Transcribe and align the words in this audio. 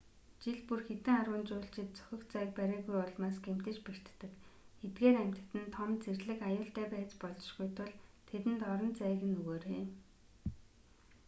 жил 0.43 0.55
бүр 0.69 0.79
хэдэн 0.85 1.15
арван 1.21 1.43
жуулчид 1.49 1.89
зохих 1.97 2.21
зайг 2.33 2.49
бариагүйн 2.57 3.03
улмаас 3.05 3.37
гэмтэж 3.45 3.77
бэртдэг 3.85 4.31
эдгээр 4.85 5.15
амьтад 5.23 5.49
нь 5.59 5.71
том 5.75 5.89
зэрлэг 6.03 6.39
аюултай 6.49 6.87
байж 6.91 7.11
болзошгүй 7.21 7.67
тул 7.77 7.93
тэдэнд 8.29 8.61
орон 8.73 8.91
зайг 8.99 9.19
нь 9.27 9.37
өгөөрэй 9.39 9.83